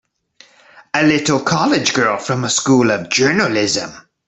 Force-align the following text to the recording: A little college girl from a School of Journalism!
A 0.95 1.03
little 1.03 1.39
college 1.41 1.93
girl 1.93 2.17
from 2.17 2.43
a 2.43 2.49
School 2.49 2.89
of 2.89 3.09
Journalism! 3.09 3.91